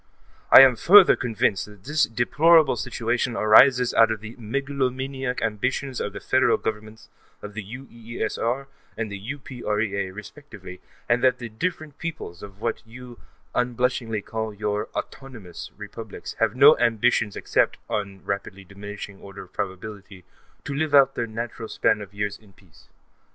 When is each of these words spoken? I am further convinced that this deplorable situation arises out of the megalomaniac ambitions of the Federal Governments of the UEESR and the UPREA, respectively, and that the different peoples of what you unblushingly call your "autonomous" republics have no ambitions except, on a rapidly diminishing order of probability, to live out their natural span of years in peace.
I 0.49 0.61
am 0.61 0.75
further 0.77 1.15
convinced 1.15 1.67
that 1.67 1.83
this 1.83 2.05
deplorable 2.05 2.75
situation 2.75 3.35
arises 3.35 3.93
out 3.93 4.09
of 4.09 4.19
the 4.19 4.35
megalomaniac 4.37 5.43
ambitions 5.43 6.01
of 6.01 6.13
the 6.13 6.19
Federal 6.19 6.57
Governments 6.57 7.07
of 7.43 7.53
the 7.53 7.63
UEESR 7.63 8.65
and 8.97 9.11
the 9.11 9.19
UPREA, 9.19 10.11
respectively, 10.11 10.81
and 11.07 11.23
that 11.23 11.37
the 11.37 11.49
different 11.49 11.99
peoples 11.99 12.41
of 12.41 12.59
what 12.61 12.81
you 12.83 13.19
unblushingly 13.53 14.23
call 14.23 14.51
your 14.55 14.87
"autonomous" 14.95 15.69
republics 15.77 16.33
have 16.39 16.55
no 16.55 16.75
ambitions 16.79 17.35
except, 17.35 17.77
on 17.87 18.21
a 18.23 18.25
rapidly 18.25 18.63
diminishing 18.63 19.19
order 19.19 19.43
of 19.43 19.53
probability, 19.53 20.25
to 20.63 20.73
live 20.73 20.95
out 20.95 21.13
their 21.13 21.27
natural 21.27 21.69
span 21.69 22.01
of 22.01 22.11
years 22.11 22.39
in 22.39 22.53
peace. 22.53 22.87